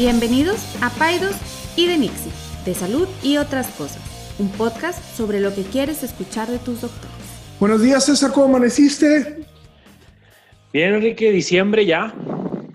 [0.00, 1.36] Bienvenidos a Paidos
[1.76, 2.32] y de Nixie,
[2.64, 4.00] de salud y otras cosas,
[4.38, 7.12] un podcast sobre lo que quieres escuchar de tus doctores.
[7.60, 9.44] Buenos días, César, ¿cómo amaneciste?
[10.72, 12.14] Bien, Enrique, diciembre ya.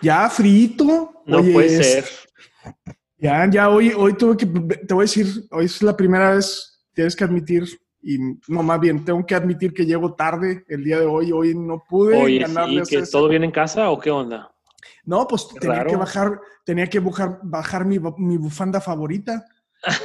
[0.04, 1.24] Ya, frito.
[1.26, 2.06] No puede ser.
[3.18, 6.86] Ya, ya, hoy, hoy tuve que, te voy a decir, hoy es la primera vez,
[6.94, 7.64] tienes que admitir,
[8.04, 11.56] y no, más bien, tengo que admitir que llego tarde el día de hoy, hoy
[11.56, 13.20] no pude Oye, ganarle sí, a que César.
[13.20, 14.52] todo bien en casa o qué onda?
[15.06, 15.90] No, pues tenía raro.
[15.92, 19.46] que bajar, tenía que bajar, bajar mi, mi bufanda favorita.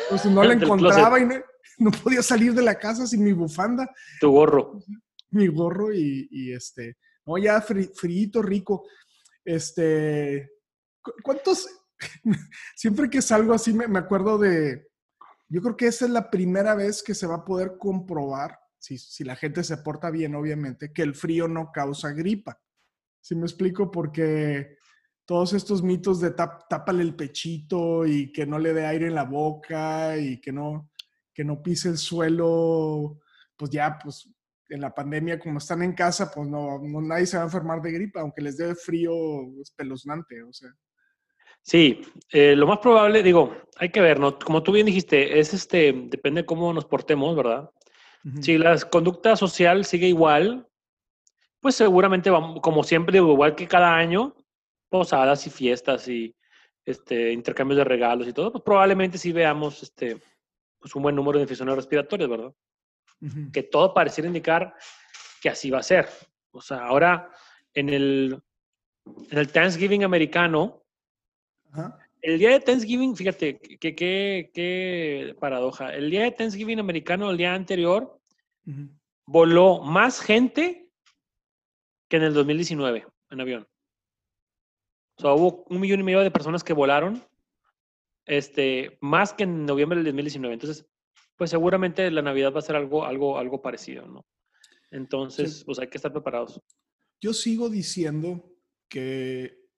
[0.09, 1.35] Pues no la encontraba y no,
[1.79, 3.89] no podía salir de la casa sin mi bufanda.
[4.21, 4.81] Tu gorro.
[5.31, 8.85] mi gorro y, y, este, no, ya fri, frito, rico.
[9.45, 10.51] Este,
[11.03, 11.67] ¿cu- ¿cuántos?
[12.77, 14.89] Siempre que salgo así me, me acuerdo de,
[15.49, 18.97] yo creo que esa es la primera vez que se va a poder comprobar, si,
[18.99, 22.61] si la gente se porta bien, obviamente, que el frío no causa gripa.
[23.23, 23.91] ¿Sí me explico?
[23.91, 24.77] Porque
[25.31, 29.15] todos estos mitos de tap- tápale el pechito y que no le dé aire en
[29.15, 30.91] la boca y que no,
[31.33, 33.21] que no pise el suelo,
[33.57, 34.29] pues ya, pues
[34.69, 37.81] en la pandemia, como están en casa, pues no, no nadie se va a enfermar
[37.81, 39.13] de gripa, aunque les dé frío
[39.63, 40.71] espeluznante, o sea.
[41.63, 42.01] Sí,
[42.33, 44.37] eh, lo más probable, digo, hay que ver, ¿no?
[44.37, 47.71] Como tú bien dijiste, es este, depende de cómo nos portemos, ¿verdad?
[48.41, 50.67] Si la conducta social sigue igual,
[51.61, 54.35] pues seguramente vamos, como siempre, digo, igual que cada año,
[54.91, 56.35] posadas y fiestas y
[56.85, 60.19] este, intercambios de regalos y todo, pues probablemente sí veamos este,
[60.79, 62.53] pues un buen número de infecciones respiratorias, ¿verdad?
[63.53, 64.75] Que todo pareciera indicar
[65.41, 66.09] que así va a ser.
[66.51, 67.31] O sea, ahora
[67.75, 68.43] en el,
[69.31, 70.83] en el Thanksgiving americano,
[72.23, 75.95] el día de Thanksgiving, fíjate, qué qué- qué paradoja.
[75.95, 78.19] El día de Thanksgiving americano, el día anterior,
[79.27, 80.89] voló más gente
[82.09, 83.69] que en el 2019 en avión.
[85.21, 87.23] O sea, hubo un millón y medio de personas que volaron,
[88.25, 90.55] este, más que en noviembre del 2019.
[90.55, 90.87] Entonces,
[91.37, 94.25] pues seguramente la Navidad va a ser algo, algo, algo parecido, ¿no?
[94.91, 95.65] Entonces, Sí.
[95.65, 96.61] pues hay que estar preparados.
[97.21, 98.51] Yo sigo diciendo
[98.89, 99.69] que,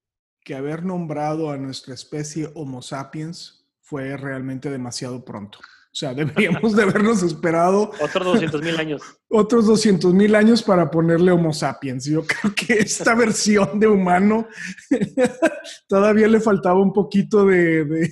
[0.45, 5.59] que haber nombrado a nuestra especie Homo sapiens fue realmente demasiado pronto.
[5.93, 9.03] O sea, deberíamos de habernos esperado Otros 200 mil años.
[9.29, 12.07] otros 200 mil años para ponerle Homo sapiens.
[12.07, 14.49] Yo creo que esta versión de humano
[15.89, 18.11] todavía le faltaba un poquito de, de,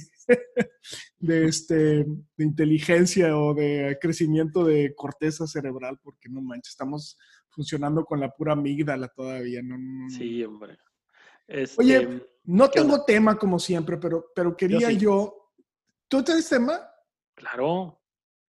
[1.18, 1.74] de este,
[2.04, 7.16] de inteligencia o de crecimiento de corteza cerebral, porque no manches, estamos
[7.48, 9.62] funcionando con la pura amígdala todavía.
[9.62, 10.10] No, no, no.
[10.10, 10.76] Sí, hombre.
[11.48, 11.82] Este.
[11.82, 13.06] Oye, no ¿qué tengo onda?
[13.06, 14.98] tema como siempre, pero, pero quería sí.
[14.98, 15.34] yo.
[16.08, 16.89] ¿Tú tienes tema?
[17.40, 18.00] Claro.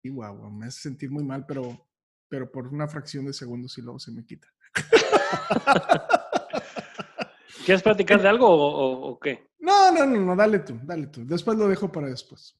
[0.03, 1.87] Y guau, me hace sentir muy mal, pero,
[2.27, 4.47] pero por una fracción de segundos y luego se me quita.
[7.65, 9.51] ¿Quieres platicar de algo o, qué?
[9.59, 11.23] No, no, no, no, dale tú, dale tú.
[11.25, 12.57] Después lo dejo para después.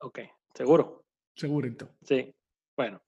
[0.00, 0.20] Ok,
[0.54, 1.06] seguro.
[1.34, 1.88] Segurito.
[2.02, 2.34] Sí.
[2.76, 3.00] Bueno.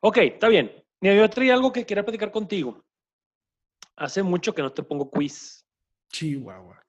[0.00, 0.72] Ok, está bien.
[1.02, 2.82] Yo traía algo que quería platicar contigo.
[3.96, 5.66] Hace mucho que no te pongo quiz.
[6.08, 6.83] Chihuahua.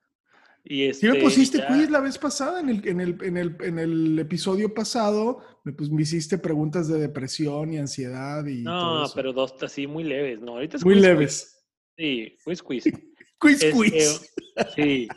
[0.68, 3.38] Y Sí me este, pusiste ya- quiz la vez pasada, en el, en el, en
[3.38, 8.64] el, en el episodio pasado, me, pues, me hiciste preguntas de depresión y ansiedad y
[8.64, 9.14] todo No, eso.
[9.16, 10.54] pero dos así muy leves, ¿no?
[10.54, 11.66] Ahorita es Muy quiz, leves.
[11.96, 11.98] quiz.
[11.98, 12.84] Sí, quiz, quiz.
[13.40, 14.34] Quiz, Este, quiz.
[14.76, 15.08] Sí.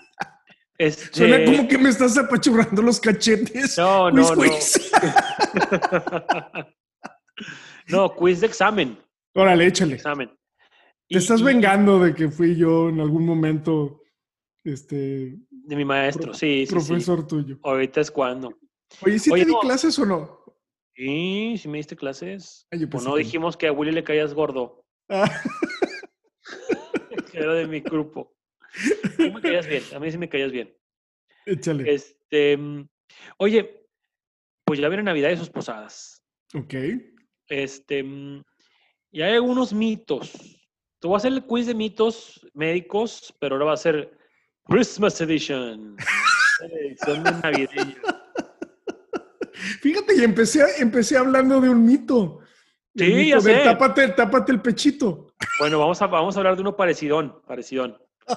[0.76, 3.78] Este, Suena como que me estás apachurrando los cachetes.
[3.78, 4.42] No, quiz, no, no.
[4.42, 4.90] quiz.
[7.88, 8.98] no, quiz de examen.
[9.34, 9.94] Órale, échale.
[9.94, 10.28] Examen.
[11.08, 14.02] Te Y- estás y- vengando de que fui yo en algún momento,
[14.64, 16.72] este, De mi maestro, sí, sí, sí.
[16.72, 17.58] profesor tuyo.
[17.62, 18.58] Ahorita es cuando.
[19.04, 20.38] Oye, ¿sí Oye, te di clases o no?
[20.94, 22.66] Sí, sí me diste clases.
[22.70, 25.30] Ay, yo O no dijimos que a Willy le caías gordo, Ah,
[27.32, 28.34] era de mi grupo.
[29.16, 30.76] Tú me caías bien, a mí sí me caías bien.
[31.46, 31.92] échale.
[31.92, 32.58] Este,
[33.38, 33.86] oye,
[34.64, 36.22] pues ya viene Navidad y sus posadas.
[36.54, 36.74] Ok.
[37.48, 38.04] Este,
[39.10, 40.32] y hay algunos mitos.
[41.00, 44.17] Te voy a hacer el quiz de mitos médicos, pero ahora va a ser
[44.68, 45.96] Christmas Edition.
[46.80, 47.96] Edición de navideña.
[49.80, 52.40] Fíjate, y empecé, empecé hablando de un mito.
[52.94, 53.64] El Sí, mito ya de sé.
[53.64, 55.32] Tápate, tápate el pechito.
[55.60, 57.96] Bueno, vamos a, vamos a hablar de uno parecidón, parecidón.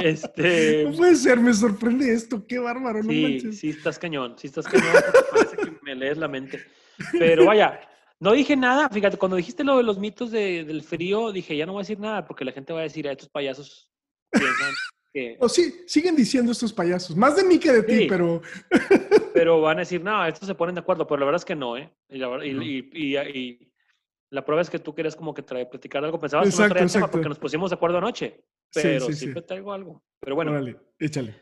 [0.00, 2.46] Este, No puede ser, me sorprende esto.
[2.46, 3.58] Qué bárbaro, no sí, manches.
[3.58, 4.86] sí estás cañón, sí estás cañón,
[5.32, 6.64] parece que me lees la mente.
[7.18, 7.80] Pero vaya,
[8.20, 11.66] no dije nada, fíjate, cuando dijiste lo de los mitos de- del frío, dije, ya
[11.66, 13.90] no voy a decir nada, porque la gente va a decir, a estos payasos
[14.30, 14.72] piensan
[15.12, 15.36] que...
[15.40, 17.16] O sí, siguen diciendo estos payasos.
[17.16, 18.42] Más de mí que de ti, pero.
[19.34, 21.54] Pero van a decir, no, estos se ponen de acuerdo, pero la verdad es que
[21.54, 21.94] no, ¿eh?
[22.08, 22.62] Y la, y- No.
[22.62, 23.72] y- y- y
[24.30, 26.74] la prueba es que tú querías como que traer, platicar algo, pensabas que no Exacto,
[26.74, 27.12] traía tema exacto.
[27.12, 30.02] porque nos pusimos de acuerdo anoche, Sí, pero sí, sí, traigo algo.
[30.18, 31.36] Pero bueno, Órale, échale.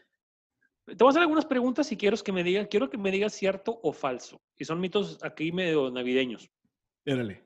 [0.85, 3.33] Te voy a hacer algunas preguntas si quiero que me digas, quiero que me digas
[3.33, 4.43] cierto o falso.
[4.59, 6.51] Y son mitos aquí medio navideños.
[7.05, 7.45] Érale.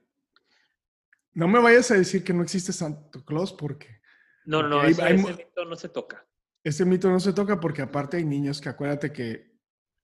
[1.32, 3.99] No me vayas a decir que no existe Santo Claus porque...
[4.44, 6.26] No, no, ese, hay- ese mito no se toca.
[6.64, 9.50] Ese mito no se toca porque aparte hay niños que acuérdate que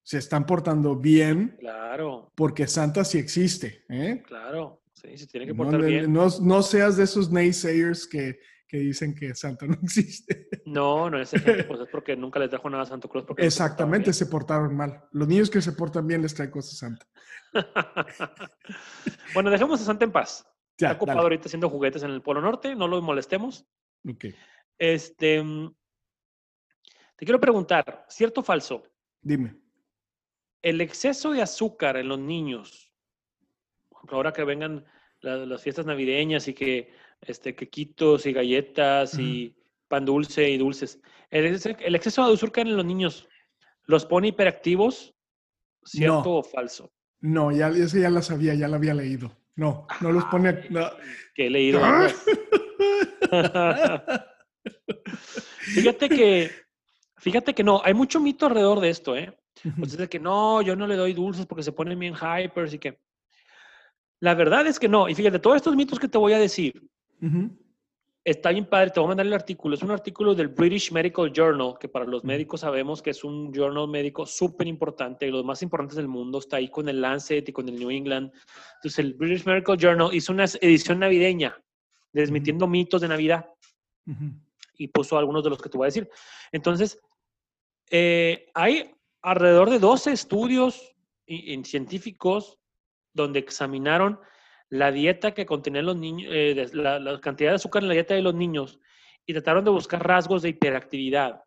[0.02, 3.84] se están portando bien Claro, porque Santa sí existe.
[3.88, 4.22] ¿eh?
[4.26, 4.82] claro.
[4.94, 6.10] Sí, se tiene que portar no- bien.
[6.12, 10.48] no- no seas de esos naysayers que, que dicen que Santa no existe.
[10.64, 13.26] No, no es ese, pues es porque nunca le trajo nada a Santo Claus.
[13.26, 15.04] porque se Exactamente, se portaron mal.
[15.12, 17.06] Los niños que se portan bien les trae cosas Santa.
[19.34, 20.46] bueno, dejemos a Santa en paz.
[20.78, 21.24] Ya, Está ocupado dale.
[21.26, 23.66] ahorita haciendo juguetes en el Polo Norte, no lo molestemos.
[24.04, 24.26] Ok,
[24.78, 25.74] Este, mm,
[27.16, 28.82] te quiero preguntar, ¿cierto o falso?
[29.22, 29.56] dime.
[30.62, 32.92] El exceso de azúcar en los niños,
[34.08, 34.84] ahora que vengan
[35.20, 39.56] la- las fiestas navideñas y que este, quequitos y galletas y
[39.88, 41.00] pan dulce y dulces,
[41.30, 43.28] el, ex- el exceso de azúcar en los niños,
[43.84, 45.14] ¿los pone hiperactivos?
[45.84, 46.36] ¿Cierto No.
[46.38, 46.92] o falso?
[47.20, 49.32] No, ya, ese ya la sabía, ya la había leído.
[49.54, 50.68] No, no los pone...
[50.70, 50.90] no.
[51.34, 51.82] Que he leído.
[51.82, 52.22] antes.
[55.74, 56.50] fíjate que,
[57.16, 59.36] fíjate que no, hay mucho mito alrededor de esto, ¿eh?
[59.78, 62.74] Pues es de que no, yo no le doy dulces porque se ponen bien hypers
[62.74, 62.98] y que.
[64.20, 65.08] La verdad es que no.
[65.08, 66.88] Y fíjate, todos estos mitos que te voy a decir,
[67.20, 67.50] Ujú.
[68.24, 68.90] está bien padre.
[68.90, 69.74] Te voy a mandar el artículo.
[69.74, 73.52] Es un artículo del British Medical Journal, que para los médicos sabemos que es un
[73.52, 76.38] journal médico súper importante, los más importantes del mundo.
[76.38, 78.32] Está ahí con el Lancet y con el New England.
[78.76, 81.58] Entonces, el British Medical Journal hizo una edición navideña,
[82.20, 83.46] desmitiendo mitos de Navidad.
[84.78, 86.08] Y puso algunos de los que te voy a decir.
[86.52, 87.00] Entonces,
[87.90, 90.94] eh, hay alrededor de 12 estudios
[91.26, 92.58] en científicos
[93.12, 94.20] donde examinaron
[94.68, 98.14] la dieta que contenían los niños, eh, la, la cantidad de azúcar en la dieta
[98.14, 98.78] de los niños
[99.24, 101.42] y trataron de buscar rasgos de hiperactividad.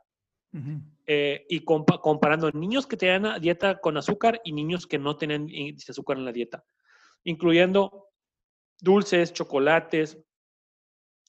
[1.06, 5.48] Eh, y compa- comparando niños que tenían dieta con azúcar y niños que no tenían
[5.88, 6.64] azúcar en la dieta,
[7.24, 8.08] incluyendo
[8.80, 10.18] dulces, chocolates,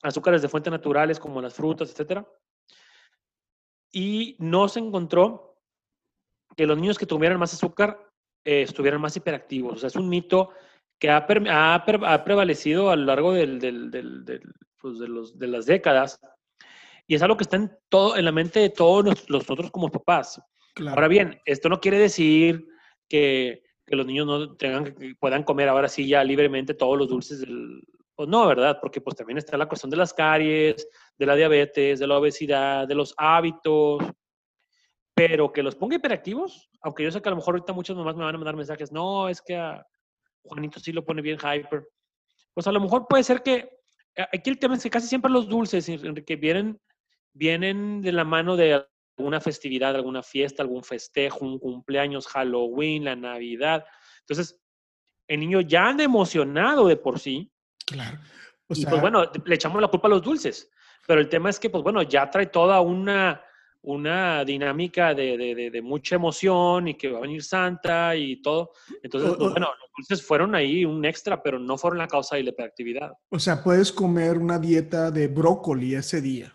[0.02, 2.26] azúcares de fuentes naturales como las frutas, etcétera.
[3.92, 5.58] Y no se encontró
[6.56, 8.06] que los niños que tuvieran más azúcar
[8.44, 9.74] eh, estuvieran más hiperactivos.
[9.74, 10.50] O sea, es un mito
[10.98, 15.66] que ha, prevalecido a lo largo del- del- del- del- pues, de, los- de las
[15.66, 16.20] décadas
[17.06, 20.40] y es algo que está en, todo, en la mente de todos nosotros como papás.
[20.74, 20.94] Claro.
[20.96, 22.66] Ahora bien, esto no quiere decir
[23.08, 27.08] que, que los niños no tengan, que puedan comer ahora sí ya libremente todos los
[27.08, 27.82] dulces del...
[28.26, 28.78] No, ¿verdad?
[28.80, 30.86] Porque pues también está la cuestión de las caries,
[31.18, 34.02] de la diabetes, de la obesidad, de los hábitos,
[35.14, 38.16] pero que los ponga hiperactivos, aunque yo sé que a lo mejor ahorita muchas mamás
[38.16, 39.60] me van a mandar mensajes, no, es que
[40.44, 41.86] Juanito sí lo pone bien hyper.
[42.54, 43.68] Pues a lo mejor puede ser que,
[44.16, 46.80] a- aquí el tema es que casi siempre los dulces, Enrique, vienen,
[47.34, 48.84] vienen de la mano de
[49.18, 53.84] alguna festividad, alguna fiesta, algún festejo, un cumpleaños, Halloween, la Navidad.
[54.20, 54.58] Entonces,
[55.28, 57.52] el niño ya anda emocionado de por sí,
[57.90, 58.18] Claro.
[58.68, 60.70] O y sea, pues bueno, le echamos la culpa a los dulces.
[61.06, 63.42] Pero el tema es que, pues bueno, ya trae toda una,
[63.82, 68.40] una dinámica de, de- de- de mucha emoción y que va a venir Santa y
[68.42, 68.70] todo.
[69.02, 72.44] Entonces, pues bueno, los dulces fueron ahí un extra, pero no fueron la causa de
[72.44, 73.10] la hiperactividad.
[73.30, 76.54] o sea, puedes comer una dieta de brócoli ese día.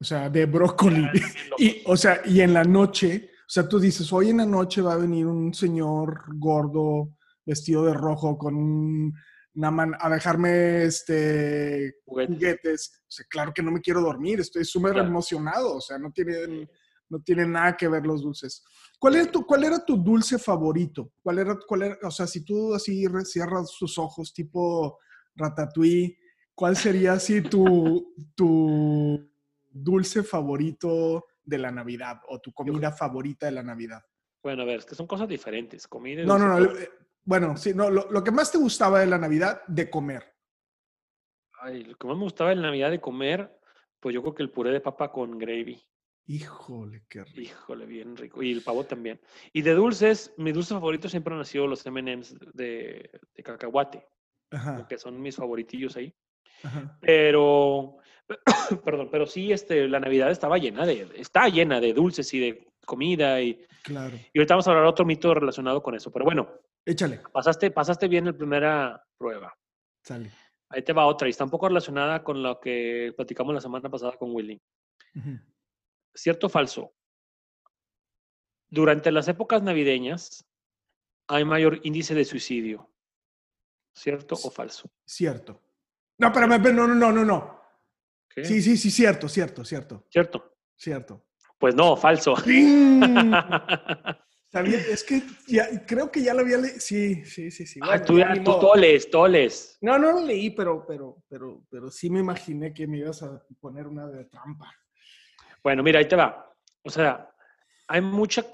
[0.00, 1.06] O sea, de brócoli.
[1.58, 4.80] Y, o sea, y en la noche, o sea, tú dices, hoy en la noche
[4.80, 9.12] va a venir un señor gordo vestido de rojo con un,
[9.54, 12.34] una man- a dejarme este, Juguetes.
[12.36, 13.02] juguetes.
[13.02, 15.08] O sea, claro que no me quiero dormir, estoy súper Claro.
[15.08, 15.76] emocionado.
[15.76, 16.68] O sea, no tienen,
[17.08, 18.62] no tienen nada que ver los dulces.
[18.98, 21.12] ¿Cuál era tu, cuál era tu dulce favorito?
[21.22, 24.98] ¿Cuál era, cuál era, o sea, si tú así cierras tus ojos tipo
[25.34, 26.16] ratatouille,
[26.54, 29.28] ¿cuál sería así tu, tu
[29.70, 34.02] dulce favorito de la Navidad o tu comida favorita de la Navidad?
[34.42, 35.86] Bueno, a ver, es que son cosas diferentes.
[35.88, 36.68] Comida No, no, no.
[37.24, 40.34] Bueno, sí, no, lo, lo que más te gustaba de la Navidad de comer.
[41.60, 43.58] Ay, lo que más me gustaba en Navidad de comer,
[44.00, 45.80] pues yo creo que el puré de papa con gravy.
[46.26, 47.40] Híjole, qué rico.
[47.40, 48.42] Híjole, bien rico.
[48.42, 49.20] Y el pavo también.
[49.52, 54.06] Y de dulces, mi dulce favorito siempre han sido los M&M's de, de cacahuate,
[54.50, 56.14] Ajá, que son mis favoritillos ahí.
[56.62, 56.96] ajá.
[57.02, 57.96] Pero,
[58.84, 62.66] perdón, pero sí, este, la Navidad estaba llena de, está llena de dulces y de
[62.86, 63.40] comida.
[63.42, 64.14] Y, Claro.
[64.32, 66.12] y ahorita vamos a hablar de otro mito relacionado con eso.
[66.12, 66.48] Pero bueno,
[66.84, 69.54] Échale, pasaste, pasaste bien la primera prueba.
[70.02, 70.30] sale.
[70.72, 73.90] Ahí te va otra y está un poco relacionada con lo que platicamos la semana
[73.90, 74.62] pasada con Willy.
[75.16, 75.38] Ujú.
[76.14, 76.92] ¿Cierto o falso?
[78.68, 80.46] Durante las épocas navideñas
[81.26, 82.88] hay mayor índice de suicidio.
[83.92, 84.88] ¿Cierto o falso?
[85.04, 85.60] Cierto.
[86.18, 87.60] No, espérame, no, no, no, no, no.
[88.28, 88.44] ¿Qué?
[88.44, 90.56] Sí, sí, sí, cierto, cierto, cierto, ¿Cierto?
[90.76, 91.26] cierto.
[91.58, 92.36] Pues no, falso.
[94.52, 96.80] Es que ya, creo que ya lo había leído.
[96.80, 97.78] Sí, sí, sí, sí.
[97.82, 99.78] Ah, tú, ya, tú toles, toles.
[99.80, 103.40] No, no lo leí, pero, pero, pero, pero sí me imaginé que me ibas a
[103.60, 104.72] poner una de trampa.
[105.62, 106.52] Bueno, mira, ahí te va.
[106.82, 107.30] O sea,
[107.86, 108.44] hay mucha,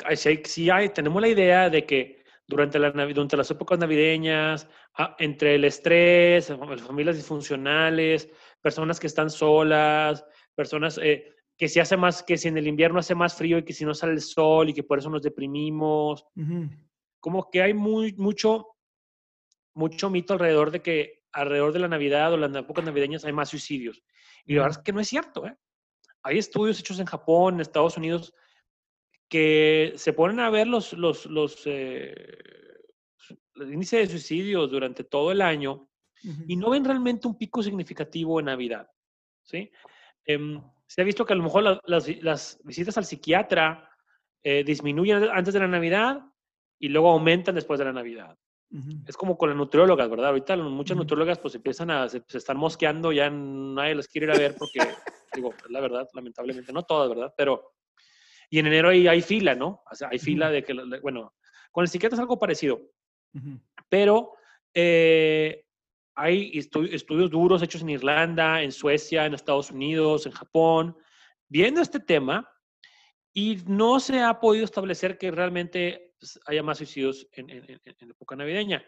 [0.44, 5.54] sí hay, tenemos la idea de que durante, la, durante las épocas navideñas, ah, entre
[5.54, 6.52] el estrés,
[6.86, 8.28] familias disfuncionales,
[8.60, 12.98] personas que están solas, personas eh, que si hace más, que si en el invierno
[12.98, 15.22] hace más frío y que si no sale el sol y que por eso nos
[15.22, 16.24] deprimimos.
[17.18, 18.66] Como que hay muy, mucho,
[19.74, 23.48] mucho mito alrededor de que alrededor de la Navidad o las épocas navideñas hay más
[23.48, 24.02] suicidios.
[24.44, 25.46] Y la verdad es que no es cierto.
[25.46, 25.56] ¿eh?
[26.22, 28.34] Hay estudios hechos en Japón, en Estados Unidos,
[29.28, 32.14] que se ponen a ver los, los, los, eh,
[33.56, 35.88] índices de suicidios durante todo el año
[36.48, 38.90] y no ven realmente un pico significativo en Navidad.
[39.42, 39.70] ¿sí?
[40.24, 43.90] Em, se ha visto que a lo mejor las, visitas al psiquiatra
[44.42, 46.20] eh, disminuyen antes de la Navidad
[46.78, 48.36] y luego aumentan después de la Navidad.
[49.06, 50.30] Es como con las nutriólogas, ¿verdad?
[50.30, 54.38] Ahorita muchas nutriólogas pues empiezan a, se, están mosqueando, ya nadie las quiere ir a
[54.38, 54.80] ver porque,
[55.34, 57.32] digo, es la verdad, lamentablemente, no todas, ¿verdad?
[57.36, 57.74] Pero,
[58.50, 59.82] y en enero hay, hay fila, ¿no?
[59.90, 61.34] O sea, hay fila de que, bueno,
[61.70, 62.80] con el psiquiatra es algo parecido,
[63.88, 64.32] pero
[64.74, 65.65] eh,
[66.16, 70.96] hay estudios duros hechos en Irlanda, en Suecia, en Estados Unidos, en Japón,
[71.48, 72.50] viendo este tema
[73.34, 76.14] y no se ha podido establecer que realmente
[76.46, 78.82] haya más suicidios en, en, época navideña.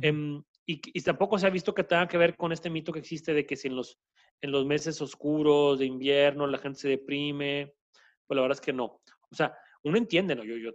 [0.00, 3.34] Em, y, tampoco se ha visto que tenga que ver con este mito que existe
[3.34, 3.98] de que si en los,
[4.40, 7.74] en los meses oscuros de invierno la gente se deprime,
[8.26, 9.02] pues la verdad es que no.
[9.30, 10.44] O sea, uno entiende, ¿no?
[10.44, 10.72] Yo, yo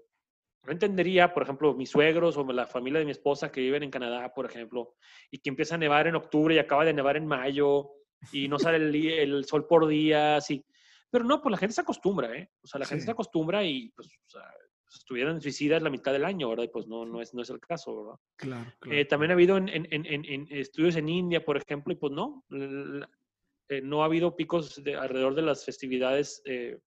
[0.65, 3.91] no entendería, por ejemplo, mis suegros o la familia de mi esposa que viven en
[3.91, 4.95] Canadá, por ejemplo,
[5.31, 7.91] y que empieza a nevar en octubre y acaba de nevar en mayo
[8.31, 10.49] y no sale el, sol por días.
[10.51, 10.65] Y...
[11.09, 12.49] Pero no, pues la gente se acostumbra, ¿eh?
[12.61, 14.43] O sea, la gente se acostumbra y pues, o sea,
[14.93, 16.63] estuvieran suicidas la mitad del año, ¿verdad?
[16.63, 18.19] Y pues no, no, es, no es el caso, ¿verdad?
[18.37, 18.73] Claro.
[18.89, 22.11] Eh, también ha habido en, en, en, en, estudios en India, por ejemplo, y pues
[22.11, 22.43] no,
[23.69, 26.77] eh, no ha habido picos de, alrededor de las festividades eh,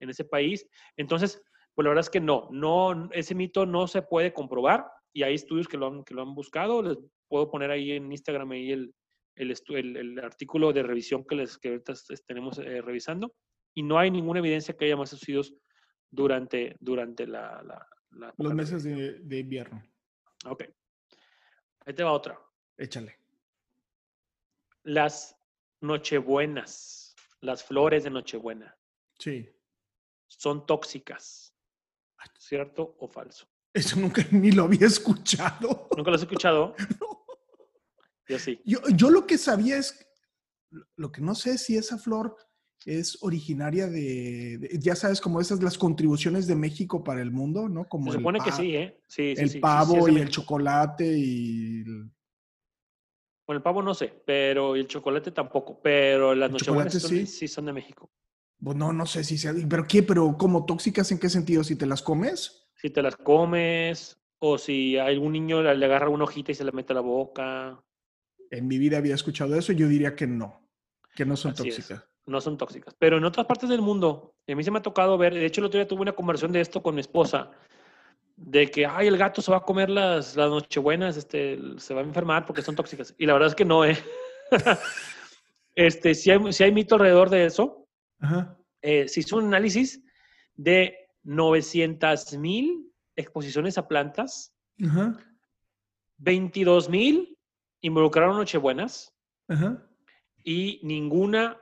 [0.00, 0.66] en ese país.
[0.96, 1.42] Entonces,
[1.74, 5.34] pues la verdad es que no, no, ese mito no se puede comprobar y hay
[5.34, 6.82] estudios que lo han, que lo han buscado.
[6.82, 8.94] Les puedo poner ahí en Instagram ahí el,
[9.36, 11.94] el, el, artículo de revisión que, les, que ahorita
[12.26, 13.34] tenemos eh, revisando
[13.74, 15.52] y no hay ninguna evidencia que haya más suicidios
[16.10, 19.82] durante, durante la, la, Los meses de, de, invierno.
[20.46, 20.64] Ok.
[21.86, 22.38] Ahí te va otra.
[22.76, 23.18] Échale.
[24.84, 25.36] Las
[25.80, 28.76] nochebuenas, las flores de nochebuena.
[29.18, 29.48] Sí.
[30.28, 31.53] Son tóxicas.
[32.38, 33.46] ¿Cierto o falso?
[33.72, 35.88] Eso nunca ni lo había escuchado.
[35.96, 36.74] ¿Nunca lo has escuchado?
[38.28, 38.60] Yo sí.
[38.64, 40.06] Yo, lo que sabía es,
[40.96, 42.36] lo que no sé si esa flor
[42.86, 47.86] es originaria de, ya sabes, como esas las contribuciones de México para el mundo, ¿no?
[47.86, 48.98] Como Se supone que sí, ¿eh?
[49.06, 51.84] Sí, sí El pavo y el chocolate y...
[53.46, 57.26] Bueno, el pavo no sé, pero el chocolate tampoco, pero las nochebuenas sí?
[57.26, 58.10] sí son de México.
[58.64, 59.52] Pues no, no sé si sea.
[59.68, 60.02] ¿Pero qué?
[60.02, 61.62] ¿Pero como tóxicas en qué sentido?
[61.62, 62.66] ¿Si te las comes?
[62.76, 66.64] Si te las comes, o si a algún niño le agarra una hojita y se
[66.64, 67.82] le mete a la boca.
[68.50, 70.68] En mi vida había escuchado eso, yo diría que no,
[71.14, 72.04] que no son tóxicas.
[72.26, 72.94] No son tóxicas.
[72.98, 75.60] Pero en otras partes del mundo, a mí se me ha tocado ver, de hecho
[75.60, 77.50] el otro día tuve una conversación de esto con mi esposa,
[78.36, 82.00] de que, ay, el gato se va a comer las, las nochebuenas, este, se va
[82.00, 83.14] a enfermar porque son tóxicas.
[83.18, 83.96] Y la verdad es que no, ¿eh?
[85.74, 87.83] este, si hay, si hay mito alrededor de eso,
[88.82, 90.02] eh, se hizo un análisis
[90.54, 94.54] de 900 mil exposiciones a plantas,
[96.18, 97.38] 22 mil
[97.80, 99.12] involucraron Nochebuenas.
[100.42, 101.58] Y ninguna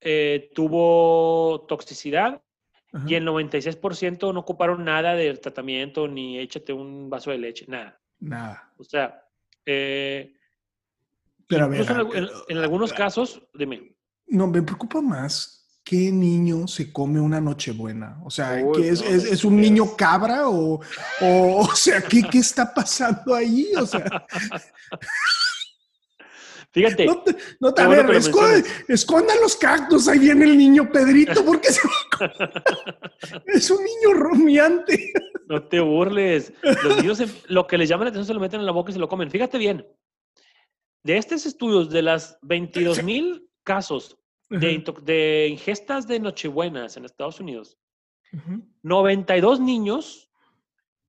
[0.00, 2.42] eh, tuvo toxicidad.
[3.06, 7.98] Y el 96% no ocuparon nada del tratamiento ni échate un vaso de leche, nada.
[8.20, 8.70] Nada.
[8.76, 9.24] O sea,
[9.64, 10.34] eh,
[11.46, 13.96] Pero en, en, algunos casos, dime.
[14.26, 15.61] No, me preocupa más
[15.92, 18.18] ¿qué niño se come una nochebuena?
[18.24, 20.80] O sea, ¿qué es, es, un niño cabra o,
[21.20, 23.70] o, o sea, ¿qué, ¿qué, está pasando ahí?
[23.76, 24.02] O sea...
[26.72, 27.04] Fíjate.
[27.04, 28.06] No te, no te a ver,
[28.88, 31.82] escondan los cactus, ahí viene el niño Pedrito, porque se
[33.48, 35.12] es un niño rumiante.
[35.46, 36.54] No te burles.
[36.62, 38.94] Los niños, lo que les llama la atención se lo meten en la boca y
[38.94, 39.30] se lo comen.
[39.30, 39.86] Fíjate bien.
[41.02, 44.16] De estos estudios, de las 22 mil casos
[44.60, 47.78] de, ingestas de Nochebuenas en Estados Unidos,
[48.82, 50.30] 92 niños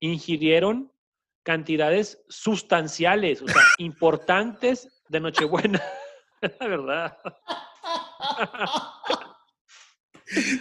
[0.00, 0.92] ingirieron
[1.42, 5.82] cantidades sustanciales, o sea, importantes de Nochebuena.
[6.60, 7.18] la verdad.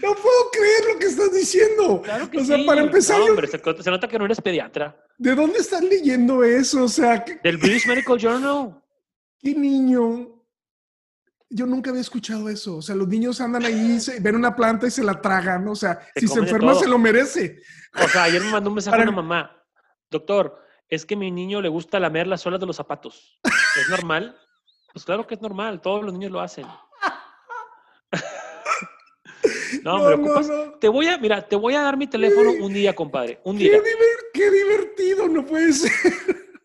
[0.02, 2.02] No puedo creer lo que estás diciendo.
[2.02, 2.64] Claro que o sea, sí.
[2.64, 4.96] para empezar, No, hombre, se, se nota que no eres pediatra.
[5.18, 6.84] ¿de dónde estás leyendo eso?
[6.84, 8.82] O sea, ¿qué, Del British Medical Journal.
[9.40, 10.43] qué niño?
[11.56, 12.78] Yo nunca había escuchado eso.
[12.78, 15.68] O sea, los niños andan ahí, se, ven una planta y se la tragan.
[15.68, 17.62] O sea, Se si se enferma, se lo merece.
[18.04, 19.64] O sea, ayer me mandó un mensaje Para- una mamá.
[20.10, 23.40] Doctor, es que a mi niño le gusta lamer las suelas de los zapatos.
[23.44, 24.36] ¿Es normal?
[24.94, 25.82] Pues claro que es normal.
[25.82, 26.66] Todos los niños lo hacen.
[29.84, 30.48] No, me ocupas.
[30.48, 30.72] no.
[30.80, 33.42] Te voy a, mira, te voy a dar mi teléfono un día, compadre.
[33.44, 33.78] Un Qué, día.
[33.80, 35.92] diver- qué divertido, no puede ser.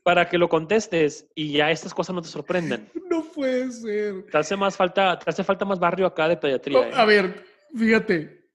[0.09, 2.89] Para que lo contestes y ya estas cosas no te sorprendan.
[3.11, 4.25] No puede ser.
[4.31, 6.89] Te hace más falta, te hace falta más barrio acá de No, pediatría.
[6.89, 6.93] ¿eh?
[6.95, 7.45] a ver,
[7.77, 8.51] fíjate.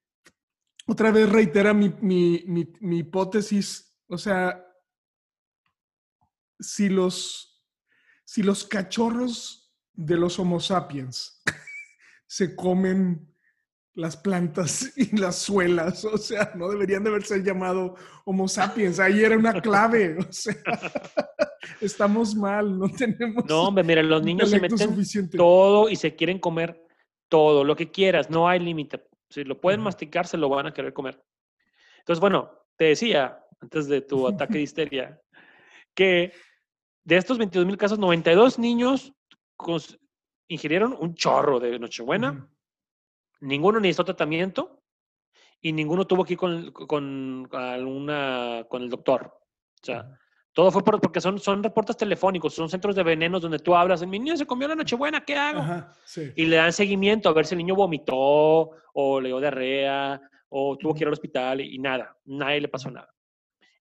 [0.87, 3.95] Otra vez reitera mi, mi- mi- mi hipótesis.
[4.07, 4.63] O sea,
[6.59, 7.63] si los,
[8.25, 11.43] si los cachorros de los Homo sapiens
[12.27, 13.31] se comen
[13.95, 17.95] las plantas y las suelas, o sea, no deberían de haberse llamado
[18.25, 18.99] Homo sapiens.
[18.99, 20.17] Ahí era una clave.
[20.29, 20.55] O sea,
[21.81, 25.37] estamos mal, no tenemos No, hombre, mira, los niños se meten suficiente.
[25.37, 26.81] todo y se quieren comer
[27.29, 29.03] todo, lo que quieras, no hay límite.
[29.29, 31.23] Si lo pueden masticar, se lo van a querer comer.
[31.99, 35.21] Entonces, bueno, te decía, antes de tu ataque de histeria,
[35.95, 36.33] que
[37.03, 39.13] de estos 22 mil casos, 92 niños
[40.47, 42.47] ingirieron un chorro de Nochebuena.
[43.43, 44.81] Ninguno necesitó tratamiento
[45.61, 49.25] y ninguno tuvo que ir con, con, alguna, con el doctor.
[49.81, 50.17] O sea,
[50.53, 54.05] todo fue por- porque son, son reportes telefónicos, son centros de venenos donde tú hablas,
[54.05, 55.59] mi niño se comió la Nochebuena, ¿qué hago?
[55.59, 56.31] Ajá, sí.
[56.35, 60.77] Y le dan seguimiento a ver si el niño vomitó o le dio diarrea o
[60.77, 63.13] tuvo que ir al hospital y, y nada, nadie le pasó nada.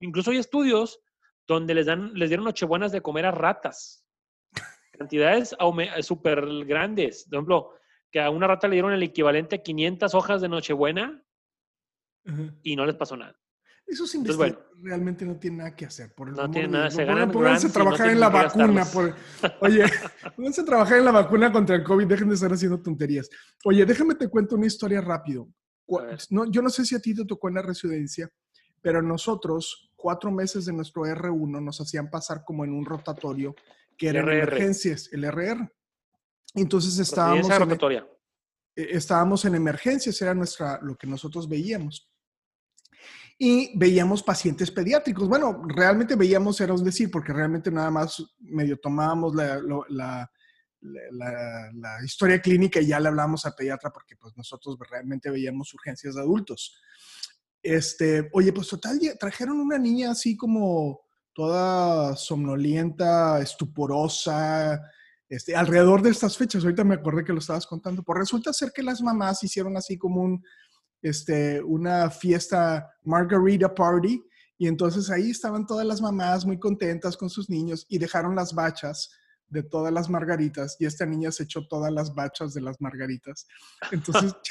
[0.00, 1.00] Incluso hay estudios
[1.46, 4.06] donde les, dan, les dieron Nochebuenas de comer a ratas.
[4.92, 5.56] Cantidades
[6.02, 7.24] súper grandes.
[7.24, 7.70] Por ejemplo,
[8.10, 11.22] que a una rata le dieron el equivalente a 500 hojas de Nochebuena
[12.26, 12.54] Ajá.
[12.62, 13.36] y no les pasó nada.
[13.86, 16.12] Esos investigadores realmente no tienen nada que hacer.
[16.14, 16.94] Por el No tienen de nada, Dios.
[16.94, 18.84] se No, ganan pónganse a no trabajar en la vacuna.
[18.84, 19.14] por-
[19.60, 19.84] Oye,
[20.36, 22.06] pónganse a trabajar en la vacuna contra el COVID.
[22.06, 23.28] Dejen de estar haciendo tonterías.
[23.64, 25.48] Oye, déjame te cuento una historia rápido.
[26.30, 28.30] No, yo no sé si a ti te tocó en la residencia,
[28.80, 33.56] pero nosotros, cuatro meses de nuestro R1, nos hacían pasar como en un rotatorio
[33.98, 35.68] que era emergencias, el RR.
[36.54, 38.06] Entonces estábamos en, rotatoria.
[38.76, 42.08] eh, estábamos en emergencias, era nuestra, lo que nosotros veíamos.
[43.38, 45.26] Y veíamos pacientes pediátricos.
[45.28, 50.30] Bueno, realmente veíamos, era un decir, porque realmente nada más medio tomábamos la, lo- la-
[50.82, 55.30] la- la- la historia clínica y ya le hablábamos al pediatra porque pues nosotros realmente
[55.30, 56.74] veíamos urgencias de adultos.
[57.62, 61.00] Este, oye, pues total, trajeron una niña así como
[61.34, 64.80] toda somnolienta, estuporosa,
[65.30, 68.72] este, alrededor de estas fechas, ahorita me acordé que lo estabas contando, pues resulta ser
[68.72, 70.44] que las mamás hicieron así como un,
[71.00, 74.22] este, una fiesta margarita party
[74.58, 78.52] y entonces ahí estaban todas las mamás muy contentas con sus niños y dejaron las
[78.52, 79.10] bachas
[79.46, 83.46] de todas las margaritas y esta niña se echó todas las bachas de las margaritas.
[83.90, 84.34] Entonces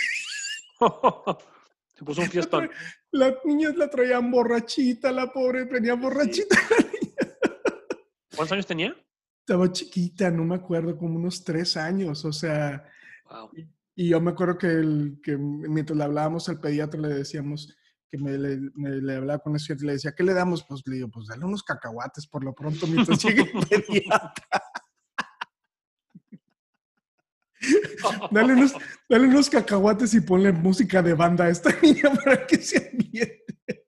[1.96, 2.70] Se puso un fiestón.
[3.12, 6.56] las niñas la traían borrachita, la pobre venía borrachita.
[8.34, 8.96] ¿Cuántos años tenía?
[9.50, 12.86] Estaba chiquita, no me acuerdo, como unos tres años, o sea,
[13.32, 13.50] Wow.
[13.96, 17.76] Y yo me acuerdo que, el, que mientras le hablábamos al pediatra le decíamos
[18.10, 20.64] que me le, me- le hablaba con el estudiante y le decía, ¿qué le damos?
[20.68, 24.62] Pues le digo, pues dale unos cacahuates por lo pronto mientras llegue el pediatra.
[28.32, 28.74] Dale unos,
[29.10, 33.86] dale unos cacahuates y ponle música de banda a esta niña para que se ambiente.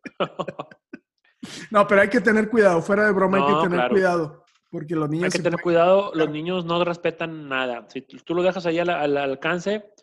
[1.69, 3.93] No, pero hay que tener cuidado, fuera de broma hay No, que tener claro.
[3.93, 4.40] cuidado,
[4.71, 7.85] porque los niños Hay que tener pueden- cuidado, los niños no respetan nada.
[7.89, 9.93] Si tú lo dejas ahí al, al alcance,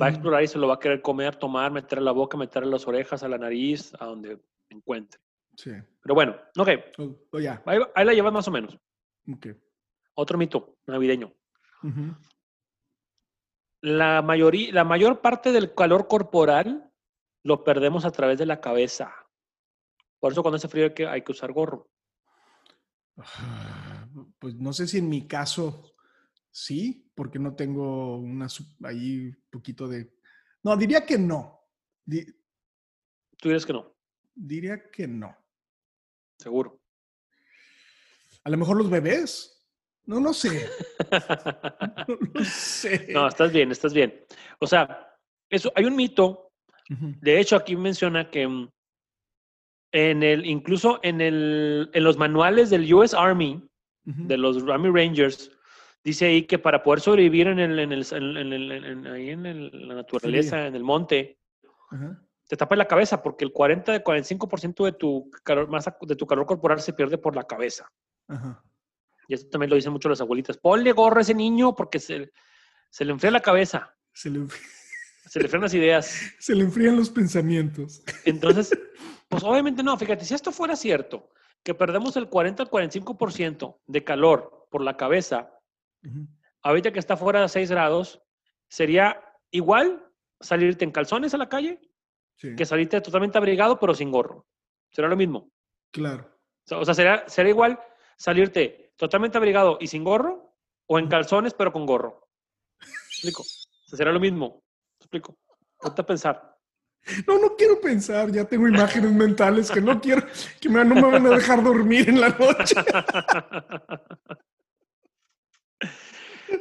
[0.00, 2.36] va a explorar y se lo va a querer comer, tomar, meter a la boca,
[2.36, 4.38] meter a las orejas, a la nariz, a donde
[4.68, 5.18] encuentre.
[5.56, 8.78] Sí, Pero bueno, ok, o- o ya, ahí, ahí la llevas más o menos.
[9.32, 9.46] ok.
[10.14, 11.32] Otro mito navideño.
[11.82, 12.14] Ujú.
[13.80, 16.90] La, mayoría, la mayor parte del calor corporal
[17.44, 19.12] lo perdemos a través de la cabeza.
[20.20, 21.88] Por eso cuando hace frío hay que, hay que usar gorro.
[24.38, 25.94] Pues no sé si en mi caso
[26.50, 28.46] sí, porque no tengo una
[28.84, 30.12] ahí poquito de.
[30.62, 31.60] No, diría que no.
[32.04, 32.26] Di-
[33.36, 33.94] Tú dices que no,
[34.34, 35.36] diría que no.
[36.38, 36.80] seguro.
[38.44, 39.54] A lo mejor los bebés.
[40.06, 40.66] No, no sé.
[42.08, 43.06] No, no sé.
[43.12, 44.24] no, estás bien, estás bien.
[44.58, 45.14] O sea,
[45.50, 46.50] eso, hay un mito
[47.20, 48.70] De hecho, aquí menciona que mm,
[49.92, 53.67] en el, incluso en, el, en los manuales del US Army,
[54.16, 55.50] de los Army Rangers,
[56.02, 59.94] dice ahí que para poder sobrevivir en, el, en, el, en, el- en ahí la
[59.96, 61.38] naturaleza, en el monte,
[62.46, 66.26] te tapas la cabeza porque el 40 de 45% de tu calor, masa, de tu
[66.26, 67.90] calor corporal se pierde por la cabeza.
[68.28, 68.64] Ajá.
[69.28, 70.56] Y esto también lo dicen mucho las abuelitas.
[70.56, 72.32] Ponle gorro a ese niño porque se,
[72.88, 74.46] se le enfría la cabeza, Se le,
[75.26, 76.18] se le enfrían las ideas.
[76.38, 78.02] se le enfrían los pensamientos.
[78.24, 78.70] Entonces,
[79.28, 79.98] pues obviamente no.
[79.98, 81.28] Fíjate, si esto fuera cierto,
[81.64, 85.58] que perdemos el 40 al 45% de calor por la cabeza,
[86.04, 86.26] Ujú.
[86.62, 88.22] ahorita que está fuera de 6 grados,
[88.68, 90.06] sería igual
[90.40, 91.80] salirte en calzones a la calle
[92.36, 94.46] Sí, que salirte totalmente abrigado pero sin gorro.
[94.92, 95.50] Será lo mismo.
[95.90, 96.32] claro.
[96.70, 97.80] O sea, será, será igual
[98.16, 100.54] salirte totalmente abrigado y sin gorro
[100.86, 102.28] o en calzones pero con gorro.
[102.80, 103.42] ¿Me explico?
[103.42, 104.62] O sea, será lo mismo.
[105.00, 105.36] ¿Me explico?
[105.78, 106.57] Ponte a pensar.
[107.26, 110.26] No, no quiero pensar, ya tengo imágenes mentales que no quiero,
[110.60, 112.74] que me- no me van a dejar dormir en la noche.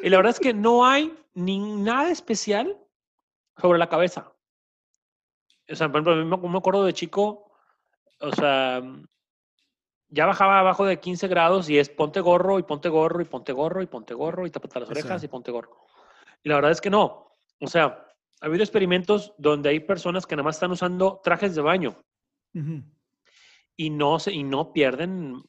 [0.04, 2.78] y la verdad es que no hay ni nada especial
[3.58, 4.32] sobre la cabeza.
[5.69, 7.52] O sea, por ejemplo, a mí me me acuerdo de chico,
[8.19, 8.82] o sea,
[10.10, 13.52] ya bajaba abajo de 15 grados y es ponte gorro y ponte gorro y ponte
[13.52, 15.86] gorro y ponte gorro y tapate las orejas y ponte gorro.
[16.43, 17.36] Y la verdad es que no.
[17.60, 18.07] O sea,
[18.41, 22.02] ha habido experimentos donde hay personas que nada más están usando trajes de baño
[23.76, 25.41] y no, se, y no pierden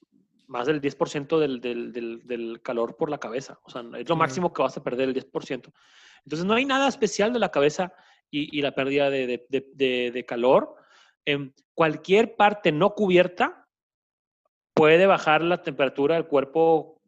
[0.47, 3.59] más del 10% del, del, del, del calor por la cabeza.
[3.65, 5.73] O sea, es lo máximo que vas a perder, el 10%.
[6.25, 7.93] Entonces, no hay nada especial de la cabeza
[8.31, 10.75] y, y la pérdida de, de- de- de- de calor.
[11.27, 13.67] En cualquier parte no cubierta
[14.75, 17.03] puede bajar la temperatura del cuerpo